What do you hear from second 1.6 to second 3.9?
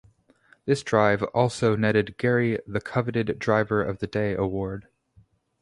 netted Gerry the coveted driver